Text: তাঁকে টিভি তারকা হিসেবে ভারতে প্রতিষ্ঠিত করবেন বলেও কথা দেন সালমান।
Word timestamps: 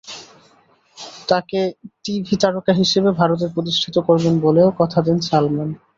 তাঁকে 1.29 1.61
টিভি 2.03 2.35
তারকা 2.41 2.71
হিসেবে 2.81 3.09
ভারতে 3.19 3.45
প্রতিষ্ঠিত 3.55 3.95
করবেন 4.07 4.35
বলেও 4.45 4.69
কথা 4.79 4.99
দেন 5.05 5.17
সালমান। 5.27 5.69